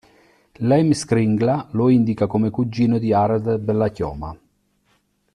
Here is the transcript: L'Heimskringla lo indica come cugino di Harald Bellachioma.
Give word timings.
L'Heimskringla 0.53 1.67
lo 1.73 1.89
indica 1.89 2.25
come 2.25 2.49
cugino 2.49 2.97
di 2.97 3.13
Harald 3.13 3.59
Bellachioma. 3.59 4.35